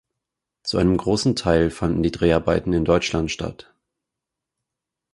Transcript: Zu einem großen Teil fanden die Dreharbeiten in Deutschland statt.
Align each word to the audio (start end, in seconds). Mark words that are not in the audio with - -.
Zu 0.63 0.79
einem 0.79 0.97
großen 0.97 1.35
Teil 1.35 1.69
fanden 1.69 2.01
die 2.01 2.09
Dreharbeiten 2.09 2.73
in 2.73 2.85
Deutschland 2.85 3.29
statt. 3.29 3.71